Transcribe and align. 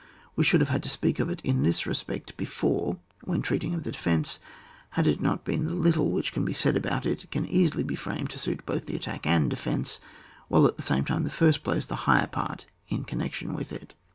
We 0.35 0.43
should 0.43 0.61
have 0.61 0.69
had 0.71 0.81
to 0.81 0.89
speak 0.89 1.19
of 1.19 1.29
it 1.29 1.41
in 1.43 1.61
this 1.61 1.85
respect 1.85 2.35
before 2.35 2.97
when 3.23 3.43
treating 3.43 3.75
of 3.75 3.83
the 3.83 3.91
defence, 3.91 4.39
had 4.97 5.05
it 5.05 5.21
not 5.21 5.45
been 5.45 5.65
that 5.65 5.69
the 5.69 5.75
little 5.77 6.09
which 6.09 6.33
can 6.33 6.43
be 6.43 6.53
said 6.55 6.75
about 6.75 7.05
it 7.05 7.29
can 7.29 7.45
easily 7.45 7.83
be 7.83 7.93
framed 7.93 8.31
to 8.31 8.39
suit 8.39 8.61
for 8.65 8.79
both 8.79 8.89
attack 8.89 9.27
and 9.27 9.47
de 9.51 9.55
fence, 9.55 9.99
while 10.47 10.65
at 10.65 10.75
the 10.75 10.81
same 10.81 11.05
time 11.05 11.23
the 11.23 11.29
first 11.29 11.63
plays 11.63 11.85
the 11.85 11.95
higher 12.09 12.25
part 12.25 12.65
in 12.89 13.03
connection 13.03 13.53
with 13.53 13.71
it. 13.71 13.93